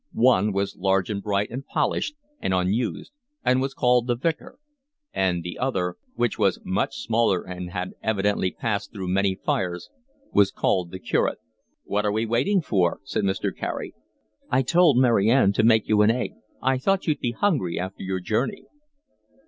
[0.13, 3.11] One was large and bright and polished and unused,
[3.45, 4.57] and was called the Vicar;
[5.13, 9.91] and the other, which was much smaller and had evidently passed through many fires,
[10.33, 11.37] was called the Curate.
[11.83, 13.55] "What are we waiting for?" said Mr.
[13.55, 13.93] Carey.
[14.49, 16.33] "I told Mary Ann to make you an egg.
[16.63, 18.63] I thought you'd be hungry after your journey."